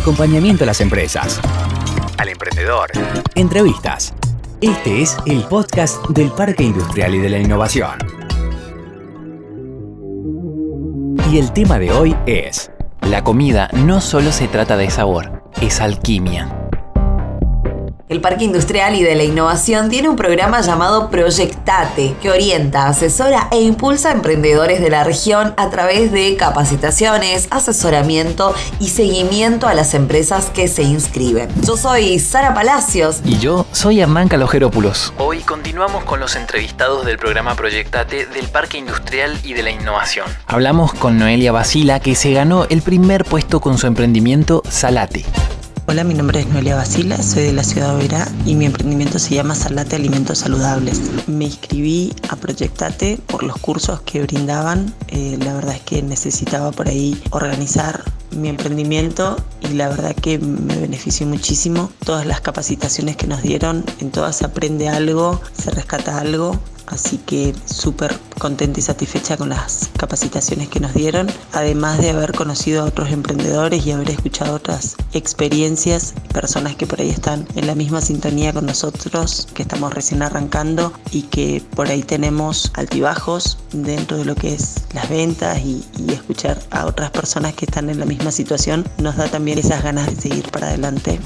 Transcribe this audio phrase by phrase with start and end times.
[0.00, 1.38] acompañamiento a las empresas,
[2.16, 2.90] al emprendedor,
[3.34, 4.14] entrevistas.
[4.62, 7.98] Este es el podcast del Parque Industrial y de la Innovación.
[11.30, 12.70] Y el tema de hoy es...
[13.02, 16.59] La comida no solo se trata de sabor, es alquimia.
[18.10, 23.46] El Parque Industrial y de la Innovación tiene un programa llamado Proyectate, que orienta, asesora
[23.52, 29.74] e impulsa a emprendedores de la región a través de capacitaciones, asesoramiento y seguimiento a
[29.74, 31.50] las empresas que se inscriben.
[31.62, 33.20] Yo soy Sara Palacios.
[33.24, 35.12] Y yo soy Hernán Calojerópulos.
[35.16, 40.26] Hoy continuamos con los entrevistados del programa Proyectate del Parque Industrial y de la Innovación.
[40.48, 45.24] Hablamos con Noelia Basila, que se ganó el primer puesto con su emprendimiento Salate.
[45.90, 49.18] Hola, mi nombre es Noelia Basila, soy de la ciudad de Oberá y mi emprendimiento
[49.18, 51.00] se llama Salate Alimentos Saludables.
[51.26, 54.94] Me inscribí a Proyectate por los cursos que brindaban.
[55.08, 59.36] Eh, la verdad es que necesitaba por ahí organizar mi emprendimiento
[59.68, 61.90] y la verdad que me benefició muchísimo.
[62.04, 66.56] Todas las capacitaciones que nos dieron, en todas se aprende algo, se rescata algo
[66.90, 72.32] así que súper contenta y satisfecha con las capacitaciones que nos dieron, además de haber
[72.32, 77.68] conocido a otros emprendedores y haber escuchado otras experiencias, personas que por ahí están en
[77.68, 83.58] la misma sintonía con nosotros, que estamos recién arrancando y que por ahí tenemos altibajos
[83.72, 87.90] dentro de lo que es las ventas y, y escuchar a otras personas que están
[87.90, 91.20] en la misma situación nos da también esas ganas de seguir para adelante.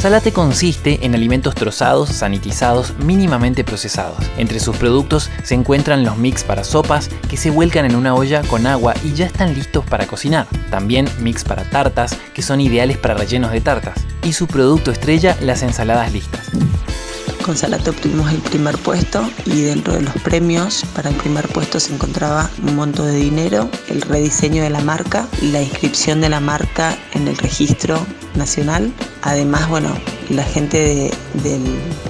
[0.00, 4.16] Salate consiste en alimentos trozados, sanitizados, mínimamente procesados.
[4.38, 8.40] Entre sus productos se encuentran los mix para sopas que se vuelcan en una olla
[8.40, 10.46] con agua y ya están listos para cocinar.
[10.70, 14.06] También mix para tartas que son ideales para rellenos de tartas.
[14.22, 16.48] Y su producto estrella, las ensaladas listas.
[17.44, 21.78] Con Salate obtuvimos el primer puesto y dentro de los premios para el primer puesto
[21.78, 26.40] se encontraba un monto de dinero, el rediseño de la marca, la inscripción de la
[26.40, 27.98] marca en el registro
[28.34, 28.94] nacional.
[29.22, 29.94] Además, bueno,
[30.30, 31.62] la gente del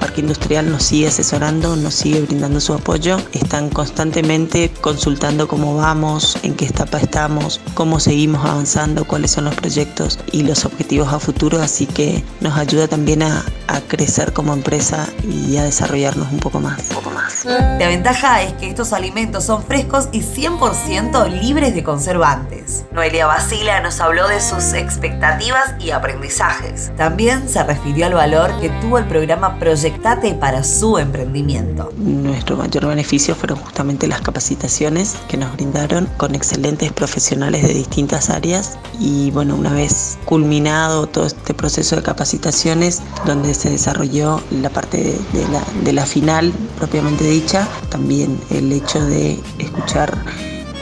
[0.00, 3.18] parque industrial nos sigue asesorando, nos sigue brindando su apoyo.
[3.32, 9.54] Están constantemente consultando cómo vamos, en qué etapa estamos, cómo seguimos avanzando, cuáles son los
[9.54, 11.60] proyectos y los objetivos a futuro.
[11.60, 16.60] Así que nos ayuda también a, a crecer como empresa y a desarrollarnos un poco
[16.60, 16.80] más.
[16.90, 17.44] Un poco más.
[17.44, 22.84] La ventaja es que estos alimentos son frescos y 100% libres de conservantes.
[22.92, 26.92] Noelia Basila nos habló de sus expectativas y aprendizajes.
[26.96, 31.92] También se refirió al valor que tuvo el programa Proyectate para su emprendimiento.
[31.96, 38.30] Nuestro mayor beneficio fueron justamente las capacitaciones que nos brindaron con excelentes profesionales de distintas
[38.30, 44.70] áreas y bueno, una vez culminado todo este proceso de capacitaciones donde se desarrolló la
[44.70, 50.16] parte de, la, final propiamente dicha, también el hecho de escuchar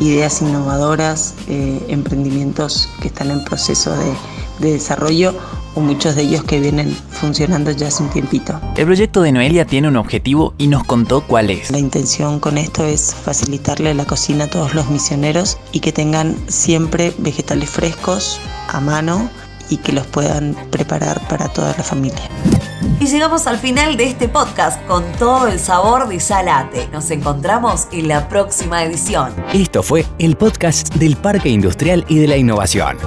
[0.00, 3.94] ideas innovadoras, eh, emprendimientos que están en proceso
[4.58, 5.34] de desarrollo
[5.80, 8.60] o muchos de ellos que vienen funcionando ya hace un tiempito.
[8.76, 11.70] El proyecto de Noelia tiene un objetivo y nos contó cuál es.
[11.70, 16.36] La intención con esto es facilitarle la cocina a todos los misioneros y que tengan
[16.48, 19.28] siempre vegetales frescos a mano
[19.68, 22.28] y que los puedan preparar para toda la familia.
[22.98, 26.88] Y llegamos al final de este podcast con todo el sabor de Salate.
[26.92, 29.32] Nos encontramos en la próxima edición.
[29.52, 32.98] Esto fue el podcast del Parque Industrial y de la Innovación.